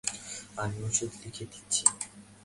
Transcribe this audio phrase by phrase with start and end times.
[0.61, 1.83] আমি ওষুধ লিখে দিচ্ছি।